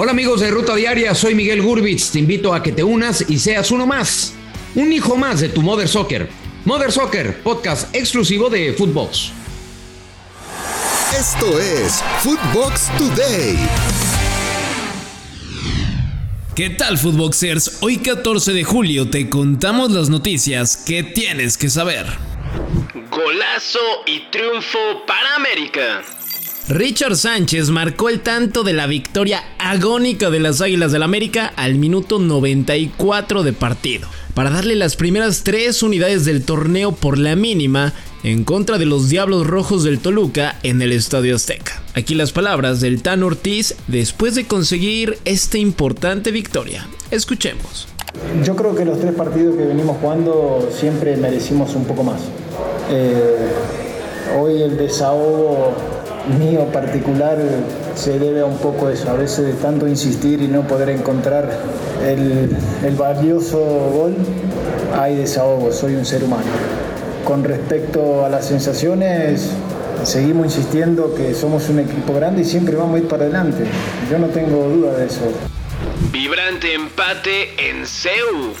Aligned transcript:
Hola 0.00 0.12
amigos 0.12 0.38
de 0.38 0.52
Ruta 0.52 0.76
Diaria, 0.76 1.12
soy 1.12 1.34
Miguel 1.34 1.60
Gurbitz. 1.60 2.12
Te 2.12 2.20
invito 2.20 2.54
a 2.54 2.62
que 2.62 2.70
te 2.70 2.84
unas 2.84 3.28
y 3.28 3.36
seas 3.40 3.72
uno 3.72 3.84
más. 3.84 4.32
Un 4.76 4.92
hijo 4.92 5.16
más 5.16 5.40
de 5.40 5.48
tu 5.48 5.60
Mother 5.60 5.88
Soccer. 5.88 6.30
Mother 6.64 6.92
Soccer, 6.92 7.42
podcast 7.42 7.92
exclusivo 7.92 8.48
de 8.48 8.74
Footbox. 8.74 9.32
Esto 11.18 11.58
es 11.58 12.00
Footbox 12.22 12.96
Today. 12.96 13.58
¿Qué 16.54 16.70
tal 16.70 16.96
Footboxers? 16.96 17.78
Hoy 17.80 17.96
14 17.96 18.52
de 18.52 18.62
julio 18.62 19.10
te 19.10 19.28
contamos 19.28 19.90
las 19.90 20.08
noticias 20.10 20.76
que 20.76 21.02
tienes 21.02 21.58
que 21.58 21.68
saber. 21.70 22.06
Golazo 23.10 23.80
y 24.06 24.30
triunfo 24.30 24.78
para 25.08 25.34
América. 25.34 26.04
Richard 26.68 27.16
Sánchez 27.16 27.70
marcó 27.70 28.10
el 28.10 28.20
tanto 28.20 28.62
de 28.62 28.74
la 28.74 28.86
victoria 28.86 29.42
agónica 29.58 30.28
de 30.28 30.38
las 30.38 30.60
Águilas 30.60 30.92
del 30.92 31.02
América 31.02 31.50
al 31.56 31.76
minuto 31.76 32.18
94 32.18 33.42
de 33.42 33.54
partido, 33.54 34.06
para 34.34 34.50
darle 34.50 34.76
las 34.76 34.94
primeras 34.94 35.44
tres 35.44 35.82
unidades 35.82 36.26
del 36.26 36.44
torneo 36.44 36.92
por 36.92 37.16
la 37.16 37.36
mínima 37.36 37.94
en 38.22 38.44
contra 38.44 38.76
de 38.76 38.84
los 38.84 39.08
Diablos 39.08 39.46
Rojos 39.46 39.82
del 39.82 39.98
Toluca 39.98 40.58
en 40.62 40.82
el 40.82 40.92
Estadio 40.92 41.36
Azteca. 41.36 41.80
Aquí 41.94 42.14
las 42.14 42.32
palabras 42.32 42.82
del 42.82 43.00
Tan 43.00 43.22
Ortiz 43.22 43.74
después 43.86 44.34
de 44.34 44.46
conseguir 44.46 45.18
esta 45.24 45.56
importante 45.56 46.32
victoria. 46.32 46.86
Escuchemos. 47.10 47.88
Yo 48.44 48.54
creo 48.56 48.74
que 48.74 48.84
los 48.84 49.00
tres 49.00 49.14
partidos 49.14 49.56
que 49.56 49.64
venimos 49.64 49.96
jugando 50.02 50.68
siempre 50.70 51.16
merecimos 51.16 51.74
un 51.74 51.86
poco 51.86 52.04
más. 52.04 52.20
Eh, 52.90 53.36
hoy 54.38 54.60
el 54.60 54.76
desahogo 54.76 55.74
mío 56.38 56.66
particular 56.72 57.38
se 57.94 58.18
debe 58.18 58.40
a 58.40 58.46
un 58.46 58.58
poco 58.58 58.88
eso, 58.88 59.10
a 59.10 59.14
veces 59.14 59.46
de 59.46 59.52
tanto 59.54 59.88
insistir 59.88 60.42
y 60.42 60.48
no 60.48 60.66
poder 60.66 60.90
encontrar 60.90 61.50
el, 62.06 62.50
el 62.84 62.96
valioso 62.96 63.58
gol, 63.58 64.16
hay 64.98 65.16
desahogo, 65.16 65.72
soy 65.72 65.94
un 65.94 66.04
ser 66.04 66.24
humano. 66.24 66.46
Con 67.24 67.44
respecto 67.44 68.24
a 68.24 68.28
las 68.28 68.46
sensaciones, 68.46 69.50
seguimos 70.04 70.46
insistiendo 70.46 71.14
que 71.14 71.34
somos 71.34 71.68
un 71.68 71.80
equipo 71.80 72.14
grande 72.14 72.42
y 72.42 72.44
siempre 72.44 72.76
vamos 72.76 72.96
a 72.96 72.98
ir 72.98 73.08
para 73.08 73.24
adelante. 73.24 73.64
Yo 74.10 74.18
no 74.18 74.28
tengo 74.28 74.68
duda 74.68 74.96
de 74.96 75.06
eso. 75.06 75.20
Vibrante 76.12 76.74
empate 76.74 77.68
en 77.68 77.86
CEU. 77.86 78.54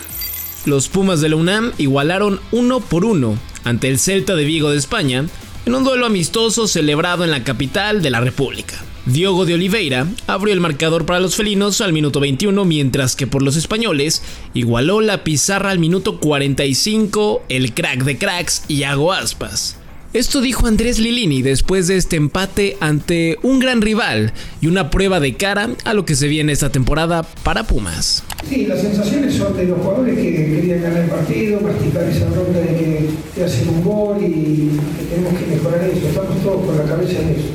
Los 0.66 0.88
Pumas 0.88 1.20
de 1.20 1.30
la 1.30 1.36
UNAM 1.36 1.72
igualaron 1.78 2.40
uno 2.52 2.80
por 2.80 3.04
uno 3.04 3.38
ante 3.64 3.88
el 3.88 3.98
Celta 3.98 4.34
de 4.34 4.44
Vigo 4.44 4.70
de 4.70 4.76
España 4.76 5.24
en 5.66 5.74
un 5.74 5.84
duelo 5.84 6.06
amistoso 6.06 6.66
celebrado 6.66 7.24
en 7.24 7.30
la 7.30 7.44
capital 7.44 8.02
de 8.02 8.10
la 8.10 8.20
República. 8.20 8.82
Diogo 9.06 9.46
de 9.46 9.54
Oliveira 9.54 10.06
abrió 10.26 10.52
el 10.52 10.60
marcador 10.60 11.06
para 11.06 11.20
los 11.20 11.34
felinos 11.34 11.80
al 11.80 11.92
minuto 11.92 12.20
21, 12.20 12.64
mientras 12.64 13.16
que 13.16 13.26
por 13.26 13.42
los 13.42 13.56
españoles 13.56 14.22
igualó 14.52 15.00
la 15.00 15.24
pizarra 15.24 15.70
al 15.70 15.78
minuto 15.78 16.20
45 16.20 17.44
el 17.48 17.72
crack 17.72 18.04
de 18.04 18.18
cracks 18.18 18.64
Iago 18.68 19.12
Aspas. 19.12 19.78
Esto 20.14 20.40
dijo 20.40 20.66
Andrés 20.66 20.98
Lilini 20.98 21.42
después 21.42 21.86
de 21.86 21.98
este 21.98 22.16
empate 22.16 22.78
ante 22.80 23.36
un 23.42 23.58
gran 23.58 23.82
rival 23.82 24.32
y 24.58 24.66
una 24.66 24.88
prueba 24.88 25.20
de 25.20 25.34
cara 25.34 25.68
a 25.84 25.92
lo 25.92 26.06
que 26.06 26.14
se 26.14 26.28
viene 26.28 26.50
esta 26.52 26.72
temporada 26.72 27.24
para 27.42 27.64
Pumas. 27.64 28.22
Sí, 28.48 28.64
las 28.64 28.80
sensaciones 28.80 29.34
son 29.34 29.54
de 29.54 29.66
los 29.66 29.78
jugadores 29.78 30.16
que 30.16 30.32
querían 30.32 30.80
ganar 30.80 31.02
el 31.02 31.10
partido, 31.10 31.58
practicar 31.58 32.04
esa 32.04 32.24
ronda 32.30 32.58
de 32.58 32.68
que 32.68 33.08
te 33.34 33.44
hacen 33.44 33.68
un 33.68 33.84
gol 33.84 34.16
y 34.22 34.70
que 34.98 35.14
tenemos 35.14 35.38
que 35.38 35.46
mejorar 35.46 35.84
eso. 35.84 36.08
Estamos 36.08 36.42
todos 36.42 36.64
con 36.64 36.78
la 36.78 36.84
cabeza 36.84 37.20
en 37.20 37.28
eso, 37.28 37.48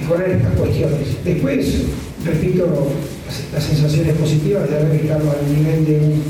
mejorar 0.00 0.30
estas 0.30 0.54
cuestiones. 0.54 1.24
Después, 1.24 1.74
repito, 2.24 2.88
las, 3.52 3.62
sensaciones 3.62 4.16
positivas 4.16 4.68
de 4.68 4.76
haber 4.78 5.00
estado 5.00 5.30
al 5.30 5.54
nivel 5.54 5.86
de 5.86 6.00
un 6.00 6.22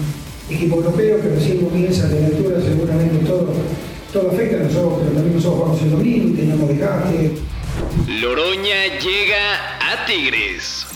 equipo 0.51 0.77
europeo 0.77 1.23
que 1.23 1.29
recién 1.31 1.65
comienza 1.65 2.07
de 2.07 2.27
altura, 2.27 2.59
seguramente 2.61 3.25
todo 3.25 3.55
todo 4.13 4.31
afecta 4.31 4.57
a 4.57 4.65
nosotros, 4.65 4.99
pero 5.01 5.13
también 5.13 5.35
nosotros 5.37 5.59
jugamos 5.59 5.83
el 5.83 5.91
domingo 5.91 6.29
y 6.29 6.33
teníamos 6.33 6.69
desgaste. 6.69 7.33
Loroña 8.21 8.99
llega 8.99 9.79
a 9.81 10.07
Tigres. 10.07 10.87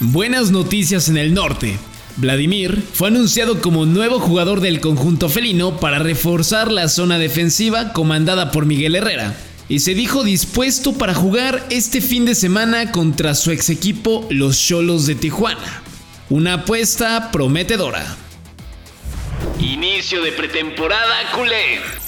Buenas 0.00 0.50
noticias 0.50 1.08
en 1.08 1.16
el 1.16 1.34
norte. 1.34 1.78
Vladimir 2.16 2.82
fue 2.92 3.08
anunciado 3.08 3.60
como 3.60 3.86
nuevo 3.86 4.18
jugador 4.18 4.60
del 4.60 4.80
conjunto 4.80 5.28
felino 5.28 5.78
para 5.78 5.98
reforzar 5.98 6.70
la 6.70 6.88
zona 6.88 7.18
defensiva 7.18 7.92
comandada 7.92 8.50
por 8.50 8.66
Miguel 8.66 8.94
Herrera 8.94 9.34
y 9.68 9.78
se 9.78 9.94
dijo 9.94 10.24
dispuesto 10.24 10.94
para 10.94 11.14
jugar 11.14 11.64
este 11.70 12.00
fin 12.00 12.24
de 12.24 12.34
semana 12.34 12.90
contra 12.90 13.34
su 13.34 13.52
ex 13.52 13.70
equipo 13.70 14.26
los 14.28 14.58
Cholos 14.60 15.06
de 15.06 15.14
Tijuana. 15.14 15.82
Una 16.28 16.54
apuesta 16.54 17.30
prometedora. 17.30 18.16
Inicio 19.60 20.22
de 20.22 20.32
pretemporada 20.32 21.30
culé. 21.34 21.99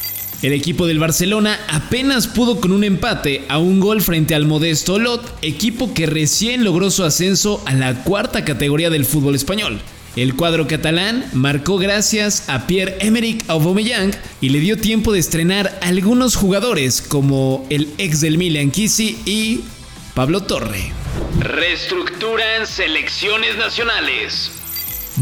El 0.42 0.52
equipo 0.52 0.88
del 0.88 0.98
Barcelona 0.98 1.60
apenas 1.68 2.26
pudo 2.26 2.60
con 2.60 2.72
un 2.72 2.82
empate 2.82 3.44
a 3.48 3.58
un 3.58 3.78
gol 3.78 4.02
frente 4.02 4.34
al 4.34 4.44
modesto 4.44 4.98
Lot, 4.98 5.22
equipo 5.40 5.94
que 5.94 6.06
recién 6.06 6.64
logró 6.64 6.90
su 6.90 7.04
ascenso 7.04 7.62
a 7.64 7.74
la 7.74 8.02
cuarta 8.02 8.44
categoría 8.44 8.90
del 8.90 9.04
fútbol 9.04 9.36
español. 9.36 9.80
El 10.16 10.34
cuadro 10.34 10.66
catalán 10.66 11.24
marcó 11.32 11.78
gracias 11.78 12.48
a 12.48 12.66
Pierre-Emerick 12.66 13.48
Aubameyang 13.48 14.10
y 14.40 14.48
le 14.48 14.58
dio 14.58 14.76
tiempo 14.76 15.12
de 15.12 15.20
estrenar 15.20 15.78
algunos 15.80 16.34
jugadores 16.34 17.02
como 17.02 17.64
el 17.70 17.88
ex 17.98 18.20
del 18.20 18.36
Milan 18.36 18.72
Kisi 18.72 19.18
y 19.24 19.60
Pablo 20.14 20.42
Torre. 20.42 20.92
Reestructuran 21.38 22.66
selecciones 22.66 23.56
nacionales. 23.58 24.61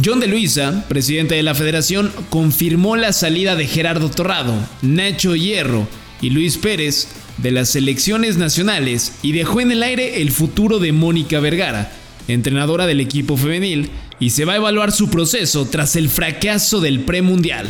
John 0.02 0.20
de 0.20 0.28
Luisa, 0.28 0.84
presidente 0.88 1.34
de 1.34 1.42
la 1.42 1.54
federación, 1.54 2.10
confirmó 2.30 2.96
la 2.96 3.12
salida 3.12 3.54
de 3.54 3.66
Gerardo 3.66 4.08
Torrado, 4.08 4.54
Nacho 4.82 5.34
Hierro 5.34 5.86
y 6.22 6.30
Luis 6.30 6.56
Pérez 6.56 7.08
de 7.38 7.50
las 7.50 7.70
selecciones 7.70 8.38
nacionales 8.38 9.12
y 9.20 9.32
dejó 9.32 9.60
en 9.60 9.72
el 9.72 9.82
aire 9.82 10.22
el 10.22 10.30
futuro 10.30 10.78
de 10.78 10.92
Mónica 10.92 11.40
Vergara, 11.40 11.90
entrenadora 12.28 12.86
del 12.86 13.00
equipo 13.00 13.36
femenil, 13.36 13.90
y 14.18 14.30
se 14.30 14.44
va 14.44 14.54
a 14.54 14.56
evaluar 14.56 14.92
su 14.92 15.10
proceso 15.10 15.66
tras 15.66 15.96
el 15.96 16.08
fracaso 16.08 16.80
del 16.80 17.00
premundial. 17.00 17.66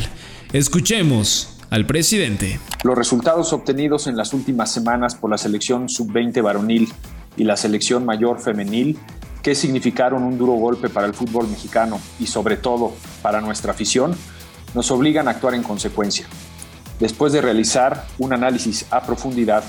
Escuchemos 0.52 1.56
al 1.70 1.86
presidente. 1.86 2.60
Los 2.84 2.96
resultados 2.96 3.52
obtenidos 3.52 4.06
en 4.06 4.16
las 4.16 4.34
últimas 4.34 4.72
semanas 4.72 5.14
por 5.14 5.30
la 5.30 5.38
selección 5.38 5.88
sub-20 5.88 6.42
varonil 6.42 6.88
y 7.36 7.44
la 7.44 7.56
selección 7.56 8.04
mayor 8.04 8.40
femenil 8.40 8.98
que 9.42 9.54
significaron 9.54 10.22
un 10.22 10.36
duro 10.36 10.52
golpe 10.52 10.88
para 10.88 11.06
el 11.06 11.14
fútbol 11.14 11.48
mexicano 11.48 12.00
y 12.18 12.26
sobre 12.26 12.56
todo 12.56 12.92
para 13.22 13.40
nuestra 13.40 13.72
afición, 13.72 14.16
nos 14.74 14.90
obligan 14.90 15.28
a 15.28 15.32
actuar 15.32 15.54
en 15.54 15.62
consecuencia. 15.62 16.26
Después 16.98 17.32
de 17.32 17.40
realizar 17.40 18.06
un 18.18 18.32
análisis 18.32 18.86
a 18.90 19.02
profundidad 19.02 19.64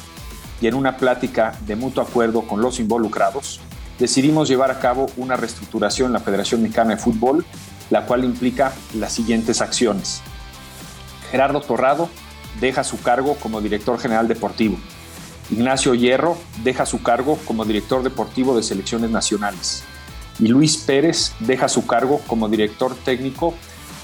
y 0.60 0.68
en 0.68 0.76
una 0.76 0.98
plática 0.98 1.58
de 1.66 1.76
mutuo 1.76 2.04
acuerdo 2.04 2.42
con 2.42 2.62
los 2.62 2.80
involucrados, 2.80 3.62
decidimos 3.98 4.50
llevar 4.50 4.72
a 4.72 4.80
cabo 4.80 5.08
una 5.18 5.38
reestructuración 5.38 6.08
en 6.08 6.14
la 6.14 6.20
Federación 6.20 6.62
Mexicana 6.62 6.96
de 6.96 7.02
Fútbol, 7.02 7.46
la 7.90 8.06
cual 8.06 8.26
implica 8.26 8.74
las 8.96 9.14
siguientes 9.14 9.62
acciones. 9.62 10.22
Gerardo 11.32 11.62
Torrado 11.62 12.10
deja 12.60 12.84
su 12.84 13.02
cargo 13.02 13.36
como 13.36 13.62
director 13.62 13.98
general 14.00 14.28
deportivo. 14.28 14.78
Ignacio 15.52 15.94
Hierro 15.94 16.38
deja 16.64 16.86
su 16.86 17.04
cargo 17.04 17.38
como 17.46 17.66
director 17.66 18.04
deportivo 18.04 18.56
de 18.56 18.64
selecciones 18.64 19.10
nacionales 19.10 19.84
y 20.40 20.48
Luis 20.48 20.78
Pérez 20.78 21.34
deja 21.40 21.68
su 21.68 21.86
cargo 21.86 22.22
como 22.26 22.50
director 22.50 22.96
técnico 22.96 23.54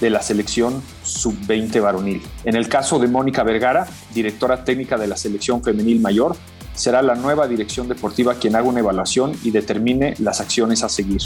de 0.00 0.10
la 0.10 0.22
selección 0.22 0.82
sub-20 1.02 1.80
varonil. 1.82 2.22
En 2.44 2.54
el 2.54 2.68
caso 2.68 2.98
de 2.98 3.08
Mónica 3.08 3.42
Vergara, 3.42 3.88
directora 4.14 4.64
técnica 4.64 4.96
de 4.96 5.08
la 5.08 5.16
selección 5.16 5.62
femenil 5.62 6.00
mayor, 6.00 6.36
será 6.74 7.02
la 7.02 7.16
nueva 7.16 7.48
dirección 7.48 7.88
deportiva 7.88 8.36
quien 8.36 8.54
haga 8.54 8.68
una 8.68 8.78
evaluación 8.78 9.32
y 9.42 9.50
determine 9.50 10.14
las 10.18 10.40
acciones 10.40 10.84
a 10.84 10.88
seguir. 10.88 11.22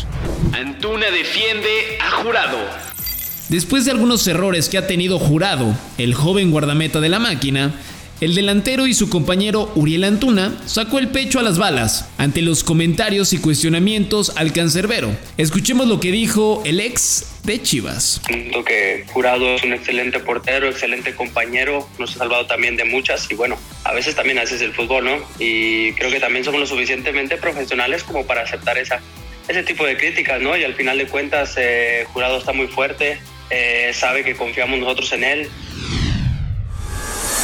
Antuna 0.53 1.11
defiende 1.11 1.69
a 2.01 2.23
Jurado. 2.23 2.59
Después 3.51 3.85
de 3.85 3.91
algunos 3.91 4.27
errores 4.27 4.71
que 4.71 4.79
ha 4.79 4.87
tenido 4.87 5.19
Jurado, 5.19 5.75
el 5.99 6.15
joven 6.15 6.51
guardameta 6.51 7.01
de 7.01 7.11
la 7.11 7.19
máquina, 7.19 7.75
el 8.23 8.37
delantero 8.37 8.87
y 8.87 8.95
su 8.95 9.11
compañero 9.11 9.73
Uriel 9.75 10.05
Antuna 10.05 10.57
sacó 10.65 11.01
el 11.01 11.09
pecho 11.09 11.41
a 11.41 11.43
las 11.43 11.59
balas 11.59 12.09
ante 12.19 12.41
los 12.41 12.63
comentarios 12.63 13.33
y 13.33 13.39
cuestionamientos 13.39 14.37
al 14.37 14.53
cancerbero. 14.53 15.11
Escuchemos 15.39 15.89
lo 15.89 15.99
que 15.99 16.13
dijo 16.13 16.63
el 16.65 16.79
ex 16.79 17.41
de 17.43 17.61
Chivas. 17.61 18.21
Siento 18.25 18.65
que 18.65 19.05
Jurado 19.13 19.57
es 19.57 19.65
un 19.65 19.73
excelente 19.73 20.21
portero, 20.21 20.69
excelente 20.69 21.17
compañero, 21.17 21.89
nos 21.99 22.15
ha 22.15 22.19
salvado 22.21 22.47
también 22.47 22.77
de 22.77 22.85
muchas 22.85 23.29
y 23.29 23.35
bueno, 23.35 23.59
a 23.83 23.93
veces 23.93 24.15
también 24.15 24.39
haces 24.39 24.63
el 24.63 24.73
fútbol, 24.73 25.05
¿no? 25.05 25.17
Y 25.41 25.93
creo 25.95 26.13
que 26.13 26.21
también 26.21 26.45
somos 26.45 26.61
lo 26.61 26.67
suficientemente 26.69 27.39
profesionales 27.39 28.05
como 28.05 28.25
para 28.25 28.43
aceptar 28.43 28.79
ese 28.79 29.63
tipo 29.65 29.85
de 29.85 29.97
críticas, 29.97 30.41
¿no? 30.41 30.57
Y 30.57 30.63
al 30.63 30.75
final 30.75 30.97
de 30.97 31.09
cuentas, 31.09 31.55
eh, 31.57 32.07
Jurado 32.13 32.39
está 32.39 32.53
muy 32.53 32.69
fuerte, 32.69 33.19
eh, 33.51 33.91
sabe 33.93 34.23
que 34.23 34.37
confiamos 34.37 34.79
nosotros 34.79 35.13
en 35.13 35.25
él 35.25 35.49